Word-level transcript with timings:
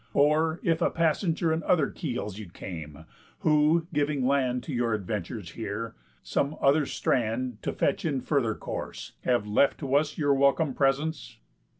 Or, 0.15 0.59
if 0.63 0.81
a 0.81 0.89
passenger 0.89 1.53
In 1.53 1.61
other 1.61 1.91
keels 1.91 2.39
you 2.39 2.49
came, 2.49 3.05
who 3.41 3.85
(giving 3.93 4.25
land 4.25 4.63
To 4.63 4.73
your 4.73 4.95
adventures 4.95 5.51
here, 5.51 5.93
some 6.23 6.55
other 6.59 6.87
strand 6.87 7.61
To 7.61 7.71
fetch 7.71 8.03
in 8.03 8.19
further 8.21 8.55
course) 8.55 9.11
have 9.25 9.45
left 9.45 9.77
to 9.81 9.93
us 9.93 10.17
Your 10.17 10.33
welcome 10.33 10.73
presence?" 10.73 11.37